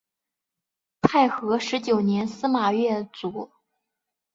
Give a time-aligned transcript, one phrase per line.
[1.03, 3.51] 太和十九年司马跃卒。